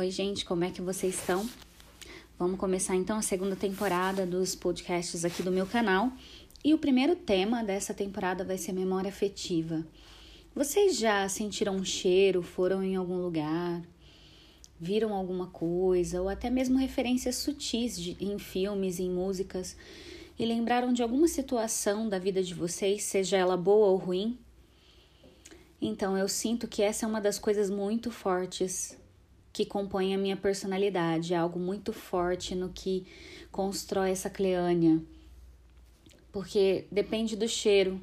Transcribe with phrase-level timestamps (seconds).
[0.00, 1.46] Oi, gente, como é que vocês estão?
[2.38, 6.10] Vamos começar então a segunda temporada dos podcasts aqui do meu canal.
[6.64, 9.86] E o primeiro tema dessa temporada vai ser memória afetiva.
[10.54, 13.82] Vocês já sentiram um cheiro, foram em algum lugar,
[14.80, 19.76] viram alguma coisa, ou até mesmo referências sutis de, em filmes, em músicas,
[20.38, 24.38] e lembraram de alguma situação da vida de vocês, seja ela boa ou ruim?
[25.78, 28.98] Então eu sinto que essa é uma das coisas muito fortes
[29.52, 33.06] que compõem a minha personalidade, é algo muito forte no que
[33.50, 35.02] constrói essa Cleânia.
[36.32, 38.00] Porque depende do cheiro.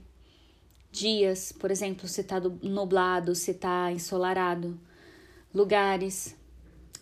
[0.91, 4.78] Dias, por exemplo, se tá nublado, se tá ensolarado.
[5.54, 6.36] Lugares,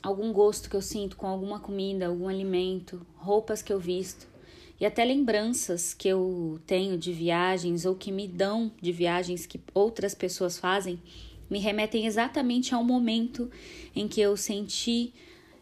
[0.01, 4.27] algum gosto que eu sinto com alguma comida, algum alimento, roupas que eu visto
[4.79, 9.59] e até lembranças que eu tenho de viagens ou que me dão de viagens que
[9.73, 11.01] outras pessoas fazem
[11.49, 13.49] me remetem exatamente ao momento
[13.95, 15.13] em que eu senti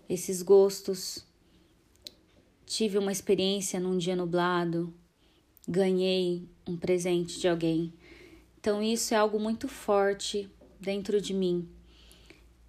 [0.10, 1.26] esses gostos,
[2.66, 4.94] tive uma experiência num dia nublado,
[5.68, 7.94] ganhei um presente de alguém.
[8.60, 10.50] Então, isso é algo muito forte
[10.80, 11.68] dentro de mim.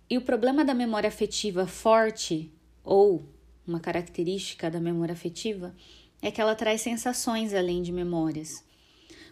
[0.08, 3.24] E o problema da memória afetiva forte, ou
[3.66, 5.74] uma característica da memória afetiva,
[6.20, 8.64] é que ela traz sensações além de memórias.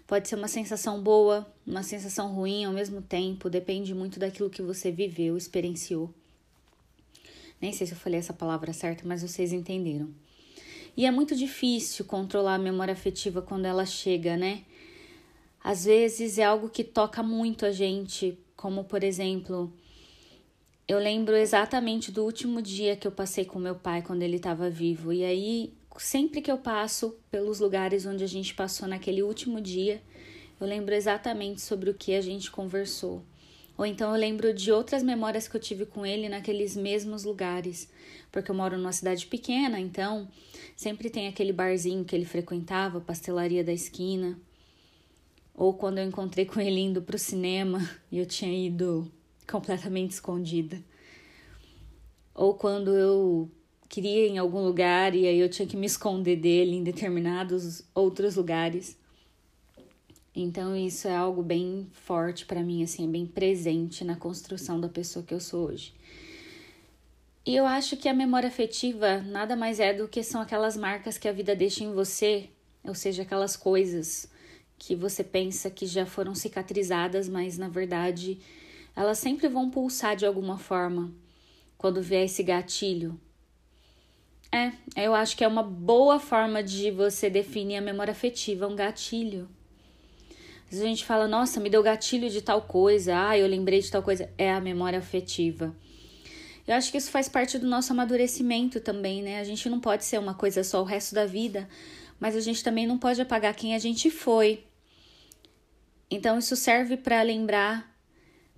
[0.07, 4.61] Pode ser uma sensação boa, uma sensação ruim ao mesmo tempo, depende muito daquilo que
[4.61, 6.13] você viveu, experienciou.
[7.61, 10.11] Nem sei se eu falei essa palavra certa, mas vocês entenderam.
[10.97, 14.65] E é muito difícil controlar a memória afetiva quando ela chega, né?
[15.63, 19.73] Às vezes é algo que toca muito a gente, como por exemplo,
[20.89, 24.69] eu lembro exatamente do último dia que eu passei com meu pai quando ele estava
[24.69, 25.13] vivo.
[25.13, 30.03] E aí sempre que eu passo pelos lugares onde a gente passou naquele último dia,
[30.61, 33.23] eu lembro exatamente sobre o que a gente conversou.
[33.77, 37.91] Ou então eu lembro de outras memórias que eu tive com ele naqueles mesmos lugares,
[38.31, 40.29] porque eu moro numa cidade pequena, então
[40.77, 44.39] sempre tem aquele barzinho que ele frequentava, pastelaria da esquina.
[45.55, 47.79] Ou quando eu encontrei com ele indo para o cinema
[48.11, 49.11] e eu tinha ido
[49.51, 50.83] completamente escondida.
[52.35, 53.51] Ou quando eu
[53.93, 58.37] queria em algum lugar e aí eu tinha que me esconder dele em determinados outros
[58.37, 58.97] lugares.
[60.35, 64.89] Então isso é algo bem forte para mim, assim, é bem presente na construção da
[64.89, 65.93] pessoa que eu sou hoje.
[67.45, 71.19] E eu acho que a memória afetiva nada mais é do que são aquelas marcas
[71.19, 72.49] que a vida deixa em você,
[72.83, 74.27] ou seja, aquelas coisas
[74.79, 78.41] que você pensa que já foram cicatrizadas, mas na verdade
[78.97, 81.13] elas sempre vão pulsar de alguma forma
[81.77, 83.21] quando vier esse gatilho,
[84.53, 88.77] é, eu acho que é uma boa forma de você definir a memória afetiva, um
[88.77, 89.49] gatilho.
[90.65, 93.81] Às vezes a gente fala, nossa, me deu gatilho de tal coisa, ah, eu lembrei
[93.81, 94.31] de tal coisa.
[94.37, 95.75] É a memória afetiva.
[96.67, 99.41] Eu acho que isso faz parte do nosso amadurecimento também, né?
[99.41, 101.67] A gente não pode ser uma coisa só o resto da vida,
[102.21, 104.65] mas a gente também não pode apagar quem a gente foi.
[106.11, 107.91] Então, isso serve para lembrar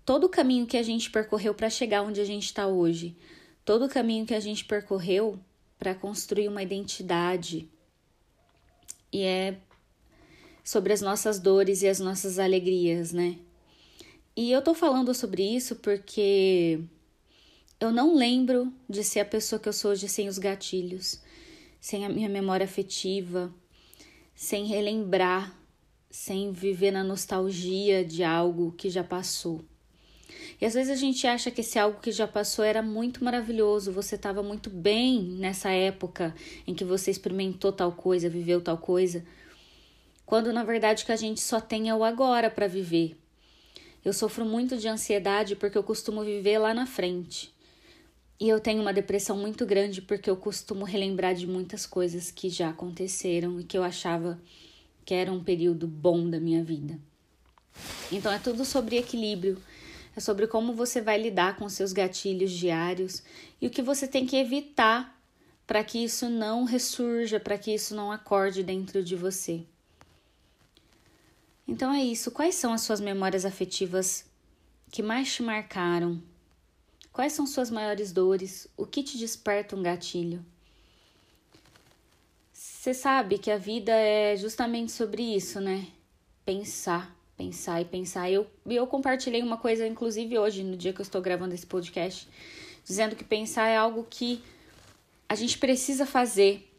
[0.05, 3.17] todo o caminho que a gente percorreu para chegar onde a gente está hoje.
[3.65, 5.39] Todo o caminho que a gente percorreu
[5.79, 7.69] para construir uma identidade.
[9.13, 9.59] E é
[10.65, 13.39] sobre as nossas dores e as nossas alegrias, né?
[14.37, 16.81] E eu tô falando sobre isso porque
[17.79, 21.21] eu não lembro de ser a pessoa que eu sou hoje sem os gatilhos,
[21.81, 23.55] sem a minha memória afetiva,
[24.35, 25.57] sem relembrar,
[26.11, 29.65] sem viver na nostalgia de algo que já passou.
[30.61, 33.93] E às vezes a gente acha que esse algo que já passou era muito maravilhoso,
[33.93, 36.35] você estava muito bem nessa época
[36.67, 39.25] em que você experimentou tal coisa, viveu tal coisa,
[40.25, 43.17] quando na verdade que a gente só tem é o agora para viver.
[44.05, 47.55] Eu sofro muito de ansiedade porque eu costumo viver lá na frente.
[48.39, 52.51] E eu tenho uma depressão muito grande porque eu costumo relembrar de muitas coisas que
[52.51, 54.39] já aconteceram e que eu achava
[55.05, 56.99] que era um período bom da minha vida.
[58.11, 59.59] Então é tudo sobre equilíbrio
[60.17, 63.23] é sobre como você vai lidar com seus gatilhos diários
[63.61, 65.21] e o que você tem que evitar
[65.67, 69.65] para que isso não ressurja, para que isso não acorde dentro de você.
[71.67, 72.31] Então é isso.
[72.31, 74.27] Quais são as suas memórias afetivas
[74.91, 76.23] que mais te marcaram?
[77.13, 78.69] Quais são suas maiores dores?
[78.77, 80.45] O que te desperta um gatilho?
[82.53, 85.87] Você sabe que a vida é justamente sobre isso, né?
[86.45, 88.31] Pensar pensar e pensar.
[88.31, 92.29] Eu, eu compartilhei uma coisa, inclusive hoje, no dia que eu estou gravando esse podcast,
[92.85, 94.43] dizendo que pensar é algo que
[95.29, 96.71] a gente precisa fazer.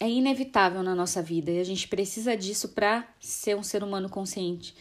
[0.00, 4.08] É inevitável na nossa vida e a gente precisa disso para ser um ser humano
[4.08, 4.74] consciente.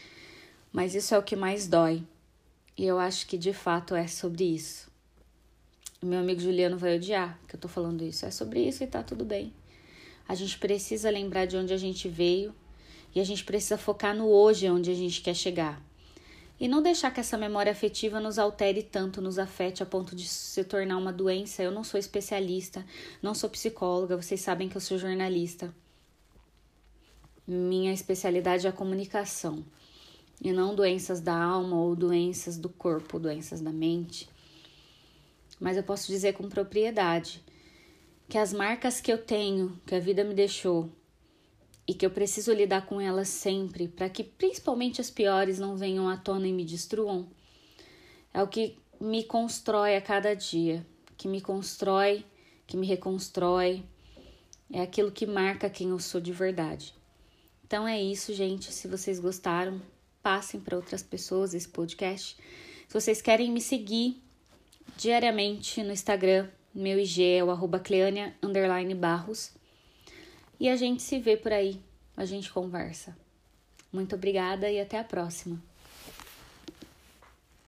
[0.71, 2.03] Mas isso é o que mais dói.
[2.77, 4.89] E eu acho que de fato é sobre isso.
[6.01, 8.25] meu amigo Juliano vai odiar que eu tô falando isso.
[8.25, 9.53] É sobre isso e tá tudo bem.
[10.27, 12.55] A gente precisa lembrar de onde a gente veio
[13.13, 15.81] e a gente precisa focar no hoje onde a gente quer chegar.
[16.59, 20.27] E não deixar que essa memória afetiva nos altere tanto, nos afete a ponto de
[20.27, 21.63] se tornar uma doença.
[21.63, 22.85] Eu não sou especialista,
[23.21, 25.73] não sou psicóloga, vocês sabem que eu sou jornalista.
[27.47, 29.65] Minha especialidade é a comunicação
[30.39, 34.29] e não doenças da alma ou doenças do corpo, doenças da mente.
[35.59, 37.43] Mas eu posso dizer com propriedade
[38.29, 40.89] que as marcas que eu tenho, que a vida me deixou,
[41.87, 46.07] e que eu preciso lidar com elas sempre, para que principalmente as piores não venham
[46.07, 47.27] à tona e me destruam,
[48.33, 50.85] é o que me constrói a cada dia,
[51.17, 52.23] que me constrói,
[52.67, 53.83] que me reconstrói,
[54.71, 56.93] é aquilo que marca quem eu sou de verdade.
[57.65, 58.71] Então é isso, gente.
[58.71, 59.81] Se vocês gostaram,
[60.21, 62.37] passem para outras pessoas esse podcast.
[62.87, 64.21] Se vocês querem me seguir
[64.97, 68.35] diariamente no Instagram, meu IG é o arroba Cleania
[68.97, 69.51] Barros.
[70.61, 71.81] E a gente se vê por aí,
[72.15, 73.17] a gente conversa.
[73.91, 75.59] Muito obrigada e até a próxima.